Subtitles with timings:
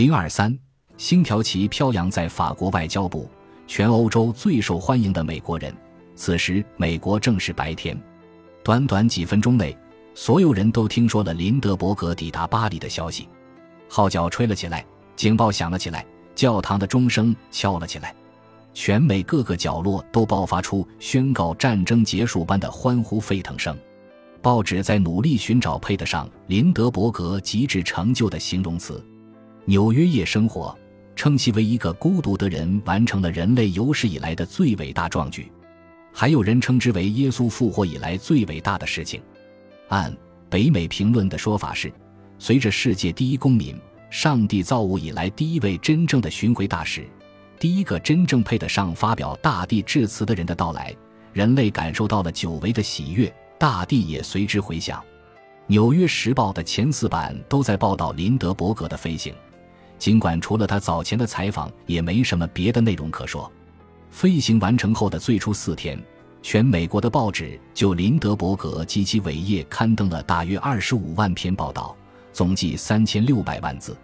[0.00, 0.58] 零二三，
[0.96, 3.28] 星条旗飘扬在法国外交部，
[3.66, 5.70] 全欧洲最受欢迎的美国人。
[6.14, 7.94] 此时，美国正是白天。
[8.64, 9.76] 短短几分钟内，
[10.14, 13.28] 所有人都听说了林德伯格抵达巴黎的消息。
[13.90, 14.82] 号角吹了起来，
[15.16, 16.02] 警报响了起来，
[16.34, 18.14] 教堂的钟声敲了起来，
[18.72, 23.76] 全美各个角落都爆发出宣告战争结束般的欢呼沸腾声。
[24.40, 29.04] 报纸在努力寻找配得上林德伯格极致成就的形容词。
[29.66, 30.76] 纽约夜生活
[31.14, 35.50] 称其为一个孤独的人完成了人类有史以来的最伟大壮举，
[36.12, 39.20] 还有人称之为耶稣复活以来最伟大的事情。
[39.88, 40.16] 按
[40.48, 41.92] 北美评论的说法是，
[42.38, 43.76] 随着世界第一公民、
[44.10, 47.06] 上帝造物以来第一位真正的巡回大使、
[47.58, 50.94] 第一个真正配得上发表大地致辞的人的到来，
[51.32, 53.32] 人类感受到了久违的喜悦。
[53.58, 54.98] 大地也随之回响。
[55.66, 59.34] 《纽约时报》的前四版都在报道林德伯格的飞行，
[60.00, 63.52] 尽管除了他早前的采访，也没什么别的内容可说。
[64.10, 66.02] 飞行完成后的最初四天，
[66.42, 71.94] 全美国的报纸就林德伯格及其伟业刊登了大约二十五万篇报道，
[72.32, 73.94] 总计三千六百万字。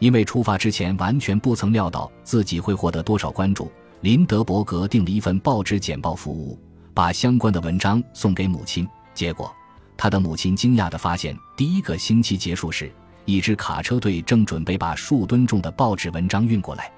[0.00, 6.58] 因为出发之前完全不曾料到自己会获得多少关注，林德伯格订了一份报纸简报服务。
[6.92, 9.54] 把相关的文章送给母亲，结果
[9.96, 12.92] 他的母亲惊讶地发现，第一个星期结束时，
[13.28, 16.90] 一支卡车队正准备把数吨重的报纸文章运过来。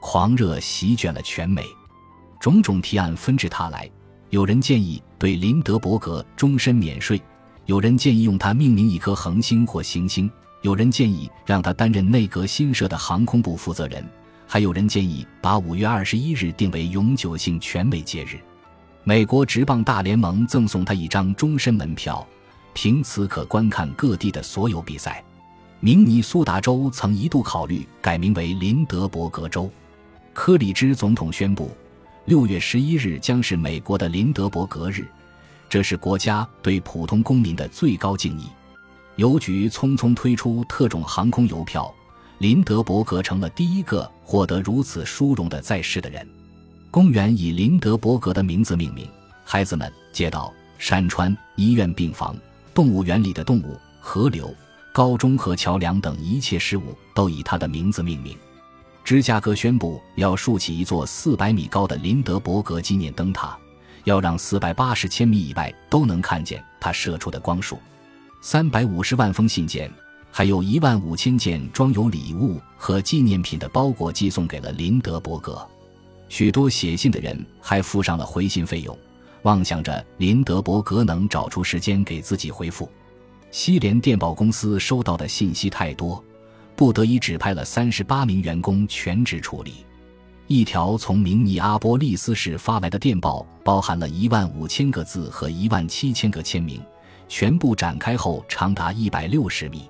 [0.00, 1.64] 狂热席卷了全美，
[2.40, 3.88] 种种提案纷至沓来。
[4.30, 7.22] 有人建议对林德伯格终身免税，
[7.66, 10.28] 有人建议用他命名一颗恒星或行星，
[10.62, 14.04] 有人建议让他担任内阁新设的航空部负责人，
[14.48, 18.36] 还有人建议把五月二十一日定为永久性全美节日。
[19.04, 22.26] 美国职棒大联盟赠送他一张终身门票，
[22.74, 25.22] 凭此可观看各地的所有比赛。
[25.80, 29.70] 明尼苏达州曾一度考虑改名为林德伯格州。
[30.32, 31.70] 科里兹总统宣布，
[32.24, 35.06] 六月十一日将是美国的林德伯格日，
[35.68, 38.48] 这是国家对普通公民的最高敬意。
[39.14, 41.92] 邮局匆匆推出特种航空邮票，
[42.38, 46.28] 林德伯格成了第一个获得如此殊荣的在世的人。
[46.90, 49.08] 公园以林德伯格的名字命名，
[49.44, 52.36] 孩子们、街道、山川、医院、病房、
[52.74, 54.52] 动物园里的动物、河流、
[54.98, 58.36] 高中和桥梁等一切事物都以他的名字命名。
[59.04, 63.56] 芝加哥宣布要竖起一座四百米高的林德伯格纪念灯塔，
[64.02, 67.78] 要让四百八十千米以外都能看见他射出的光束。
[68.40, 69.88] 三百五十万封信件，
[70.32, 75.64] 还有一万五千件装有礼物和纪念品的包裹寄送给了林德伯格。
[76.28, 78.98] 许多写信的人还付上了回信费用，
[79.42, 82.90] 妄想着林德伯格能找出时间给自己回复。
[83.50, 86.22] 西联电报公司收到的信息太多，
[86.76, 89.86] 不得已指派了三十八名员工全职处理。
[90.46, 96.80] 一条从明尼阿波利斯市发来的电报，包含了一万五千个字和一万七千个签名，
[97.26, 99.88] 全部展开后长达一百六十米。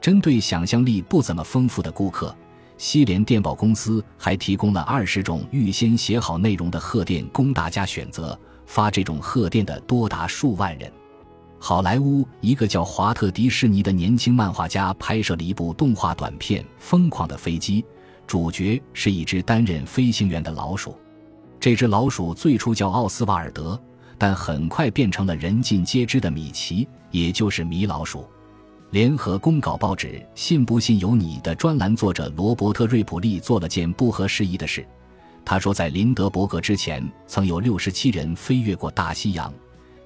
[0.00, 2.34] 针对想象力不怎么丰富的顾客。
[2.76, 8.38] 西联电报公司还提供了二十种预先写好内容的贺电供大家选择。
[8.66, 10.90] 发这种贺电的多达数万人。
[11.66, 17.80] 好莱坞一个叫华特·迪士尼的年轻漫画家拍摄了一部动画短片《疯狂的飞机》，
[18.26, 20.94] 主角是一只担任飞行员的老鼠。
[21.58, 23.80] 这只老鼠最初叫奥斯瓦尔德，
[24.18, 28.26] 但很快变成了人尽皆知的米奇，也就是米老鼠。
[28.90, 34.86] 联合公稿报纸《信不信由你》的专栏作者罗伯特·瑞普利做了件不合时宜的事。
[35.46, 39.50] 他说，在林德伯格之前，曾有六十七人飞越过大西洋，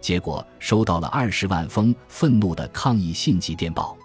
[0.01, 3.97] 结果收到了二十万封愤怒的抗议信及电报。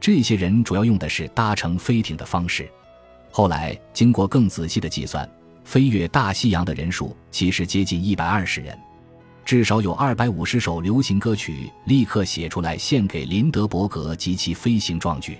[0.00, 2.70] 这些人主要用的是搭乘飞艇的方式。
[3.30, 5.28] 后来经过更仔细的计算，
[5.64, 8.76] 飞越大西洋的人数其实接近一百二十人。
[9.44, 15.38] 至少有二百五十首流行歌曲立刻写出来献给林德伯格及其飞行壮举。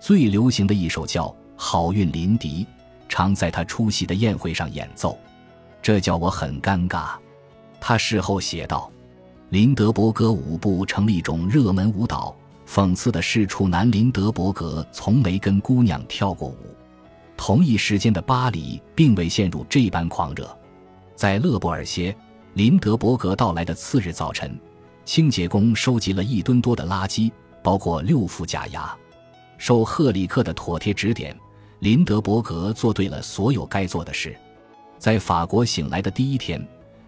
[0.00, 1.26] 最流行的一首叫
[1.56, 2.64] 《好运林迪》，
[3.08, 5.18] 常在他出席的宴会上演奏，
[5.80, 7.10] 这叫我很尴尬。
[7.80, 8.90] 他事后写道
[9.56, 12.36] ：“林德伯格舞步成了一种热门舞蹈。
[12.68, 16.58] 讽刺的是，处男林德伯格从没跟姑娘跳过舞。”
[17.38, 20.54] 同一时间的巴黎并未陷入这般狂热，
[21.14, 22.14] 在勒布尔歇。
[22.52, 24.60] 林德伯格到来的次日早晨，
[25.06, 27.32] 清洁工收集了一吨多的垃圾，
[27.62, 28.94] 包括六副假牙。
[29.56, 31.34] 受赫里克的妥帖指点，
[31.78, 34.36] 林德伯格做对了所有该做的事。
[34.98, 36.62] 在法国醒来的第一天，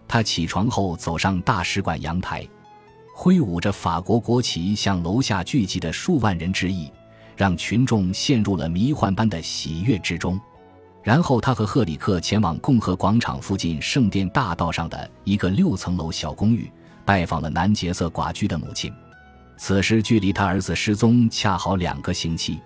[0.09, 2.45] 他起床后走上大使馆阳台，
[3.15, 6.91] 挥舞着法国国旗向楼下聚集的数万人致意，
[7.37, 10.37] 让群众陷入了迷幻般的喜悦之中。
[11.03, 16.69] 然后他和赫里克前往共和广场附近圣殿大道上的一个六层楼小公寓，
[17.05, 18.91] 拜访了南杰瑟寡居的母亲。
[19.57, 22.59] 此时距离他儿子失踪恰好两个星期。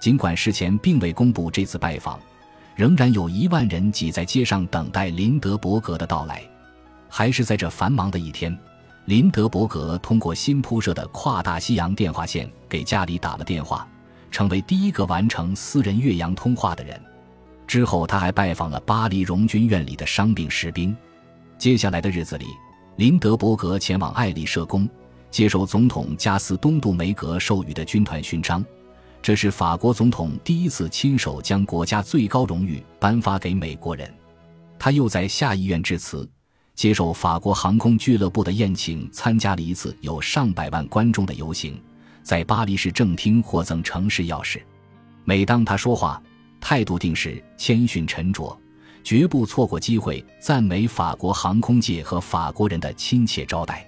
[0.00, 2.18] 尽管事前并未公布这次拜访，
[2.74, 6.42] 仍然有一万人挤在街上等待林德伯格的到来。
[7.08, 8.56] 还是在这繁忙的一天，
[9.06, 13.88] 林德伯格通过新铺设的跨大西洋电话线给家里打了电话，
[14.30, 17.00] 成为第一个完成私人越洋通话的人。
[17.66, 20.96] 之后，他还拜访了巴黎荣军院里的伤病士兵。
[21.58, 22.46] 接下来的日子里，
[22.96, 24.88] 林德伯格前往艾丽舍宫，
[25.30, 28.64] 接受总统加斯东·杜梅格授予的军团勋章。
[29.20, 34.12] 这是法国总统第一次亲手将国家最高荣誉颁发给美国人。
[34.78, 36.26] 他又在下议院致辞，
[36.78, 41.76] 接受法国航空俱乐部的宴请，参加了一次有上百万观众的游行，
[42.22, 44.60] 在巴黎市政厅获赠城市钥匙。
[45.24, 46.22] 每当他说话，
[46.60, 48.56] 态度定是谦逊沉着，
[49.02, 53.84] 绝不错过机会赞美法国航空界和法国人的亲切招待。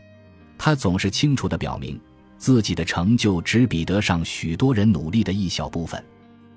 [0.58, 1.96] 他总是清楚地表明，
[2.38, 6.04] 自己的成就只比得上许多人努力的一小部分。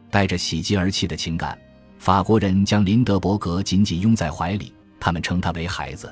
[0.09, 1.56] 带着喜极而泣的情感，
[2.00, 6.12] 法国人将林德伯格紧紧拥在怀里，他们称他为孩子。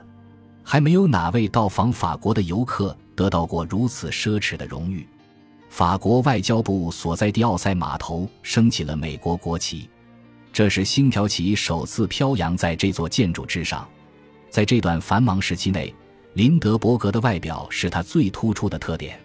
[0.71, 5.05] 还没有哪位到访法国的游客得到过如此奢侈的荣誉。
[5.67, 9.89] 法国外交部所在地奥塞码头升起了美国国旗，
[10.53, 13.85] 这是星条旗首次飘扬在这座建筑之上。
[14.49, 15.93] 在这段繁忙时期内，
[16.35, 19.19] 林德伯格的外表是他最突出的特点。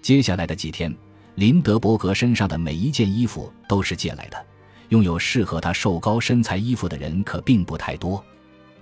[0.00, 0.90] 接下来的几天，
[1.34, 4.46] 林德伯格身上的每一件衣服都是借来的。
[4.88, 8.24] 拥有适合他瘦高身材衣服的人可并不太多。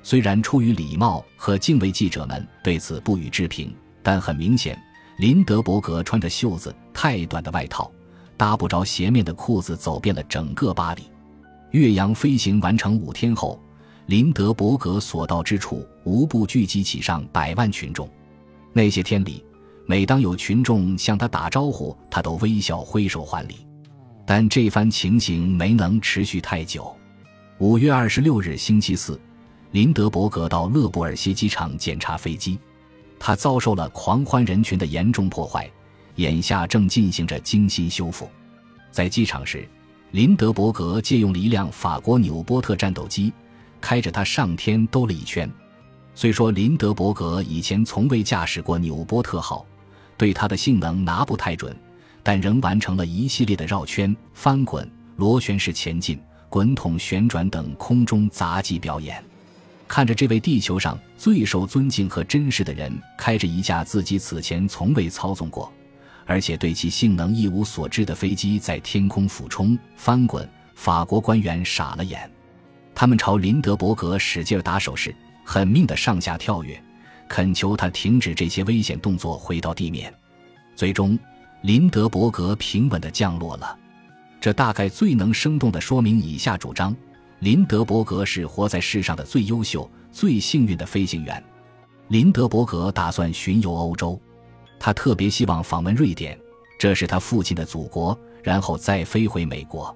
[0.07, 3.75] 虽然出于礼貌和敬畏，记者们对此不予置评，
[4.05, 4.81] 但很明显。
[5.19, 7.91] 林德伯格穿着袖子太短的外套，
[8.37, 11.03] 搭不着鞋面的裤子，走遍了整个巴黎。
[11.73, 13.61] 岳阳飞行完成五天后，
[14.07, 18.09] 林德伯格所到之处，无不聚集起上百万群众。
[18.73, 19.45] 那些天里，
[19.87, 23.57] 每当有群众向他打招呼，他都微笑挥手还礼。
[24.25, 26.97] 但这番情形没能持续太久。
[27.59, 29.21] 五月二十六日，星期四，
[29.77, 32.59] 林德伯格到勒布尔歇机场检查飞机。
[33.19, 35.71] 他遭受了狂欢人群的严重破坏，
[36.15, 38.27] 眼下正进行着精心修复。
[38.91, 39.69] 在机场时，
[40.13, 43.31] 林德伯格借用了一辆法国纽波特战斗机，
[43.79, 45.47] 开着它上天兜了一圈。
[46.15, 49.67] 虽说林德伯格以前从未驾驶过纽波特号，
[50.17, 51.77] 对它的性能拿不太准，
[52.23, 56.19] 但仍完成了一系列的绕圈、翻滚、螺旋式前进、
[56.49, 59.23] 滚筒旋转等空中杂技表演。
[59.89, 65.73] 看着这位地球上最受尊敬和珍视的人开着一架自己此前从未操纵过，
[66.25, 72.31] 而且对其性能一无所知的飞机在天空俯冲、翻滚，法国官员傻了眼。
[72.95, 76.83] 他们朝林德伯格使劲打手势，狠命的上下跳跃，
[77.29, 80.13] 恳求他停止这些危险动作，回到地面。
[80.75, 81.19] 最终，
[81.63, 83.79] 林德伯格平稳的降落了。
[84.41, 86.95] 这大概最能生动的说明以下主张。
[87.41, 91.43] 林德伯格是活在世上的最优秀、最幸运的飞行员。
[92.09, 94.19] 林德伯格打算巡游欧洲，
[94.79, 96.39] 他特别希望访问瑞典，
[96.79, 99.95] 这是他父亲的祖国，然后再飞回美国。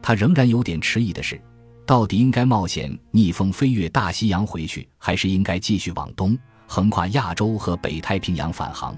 [0.00, 1.40] 他仍然有点迟疑的是，
[1.86, 8.96] 到底应该冒险逆风飞越大西洋回去，还是应该继续往东，横跨亚洲和北太平洋返航？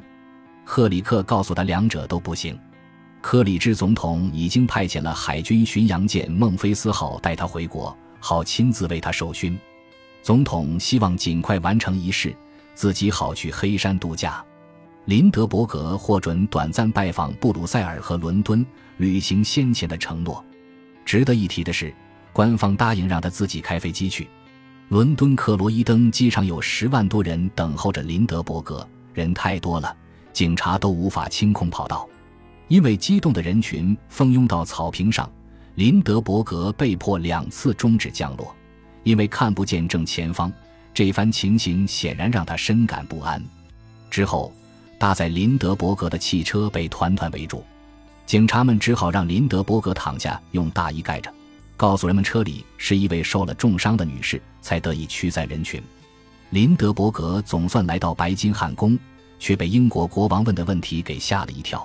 [0.64, 2.58] 赫里克告诉他，两者都不行。
[3.26, 9.58] 科里芝总统已经派遣了海军巡洋舰孟菲斯号带他回国，好亲自为他授勋。
[10.20, 12.36] 总统希望尽快完成仪式，
[12.74, 14.44] 自己好去黑山度假。
[15.06, 18.64] 林德伯格获准短暂拜访布鲁塞尔和伦敦，
[18.98, 20.44] 履行先前的承诺。
[21.06, 21.94] 值得一提的是，
[22.30, 24.28] 官方答应让他自己开飞机去。
[24.90, 29.96] 伦敦克罗伊登机场有十万多人等候着林德伯格，人太多了，
[30.34, 32.06] 警察都无法清空跑道。
[32.68, 35.30] 因为激动的人群蜂拥到草坪上，
[35.74, 38.54] 林德伯格被迫两次终止降落，
[39.02, 40.52] 因为看不见正前方。
[40.92, 43.42] 这番情形显然让他深感不安。
[44.10, 44.52] 之后，
[44.98, 47.64] 搭载林德伯格的汽车被团团围住，
[48.26, 51.32] 警察们只好让林德伯格躺下，用大衣盖着，
[51.76, 55.82] 告诉人们车里是一位受了重伤的女士，才得以驱散人群。
[56.50, 58.96] 林德伯格总算来到白金汉宫，
[59.40, 61.84] 却被英国国王问的问题给吓了一跳。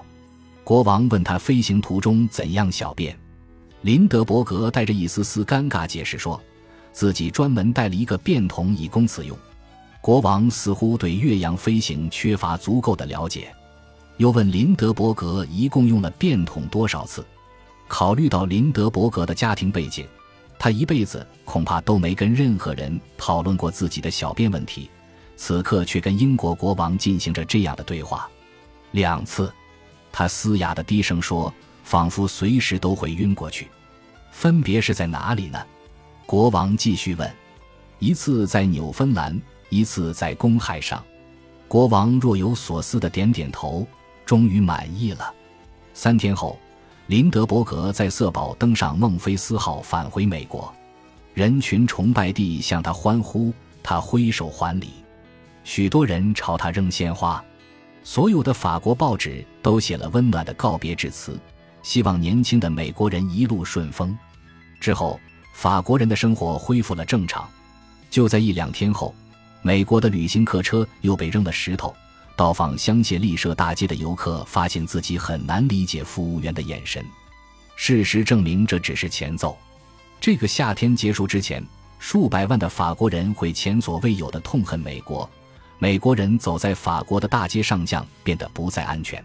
[0.70, 3.18] 国王问他飞行途中怎样小便，
[3.82, 6.40] 林德伯格带着一丝丝尴尬解释说，
[6.92, 9.36] 自己专门带了一个便桶以供此用。
[10.00, 13.52] 国王似乎对岳阳飞行缺乏足够的了解，
[14.18, 17.26] 又问林德伯格一共用了便桶多少次。
[17.88, 20.06] 考虑到林德伯格的家庭背景，
[20.60, 24.88] 他一辈子恐怕都没跟任何人讨论过自己的小便问题，
[25.36, 28.30] 此刻却跟英国国王进行着这样的对话。
[28.92, 29.52] 两次，
[30.12, 33.68] 他嘶哑的低声说，仿佛随时都会晕过去。
[34.32, 35.60] 分别是在哪里呢？
[36.26, 37.32] 国王继续问。
[38.00, 39.40] 一次在纽芬兰，
[39.70, 41.04] 一次在公海上。
[41.68, 43.86] 国王若有所思的点点头，
[44.26, 45.34] 终于满意了。
[45.94, 46.58] 三天后，
[47.08, 50.74] 林德伯格在色堡登上孟菲斯号返回美国，
[51.34, 54.92] 人群崇拜地向他欢呼，他挥手还礼，
[55.64, 57.44] 许多人朝他扔鲜花。
[58.04, 61.40] 所有的法国报纸都写了温暖的告别致辞，
[61.84, 64.18] 希望年轻的美国人一路顺风。
[64.80, 65.20] 之后，
[65.54, 67.48] 法国人的生活恢复了正常。
[68.10, 69.14] 就在一两天后，
[69.62, 71.94] 美国的旅行客车又被扔了石头。
[72.36, 77.06] 到访香榭丽舍大街的游客发现自己很难理解服务员的眼神。
[77.76, 79.58] 事实证明，这只是前奏。
[80.22, 81.62] 这个夏天结束之前，
[82.00, 85.30] 数百万的法国人会前所未有的痛恨美国。
[85.82, 89.24] 美国人走在法国的大街上，将变得不再安全。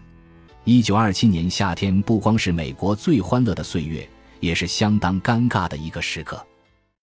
[0.63, 4.07] 一九二七年夏天不光是美国最欢乐的岁月，
[4.39, 6.43] 也是相当尴尬的一个时刻。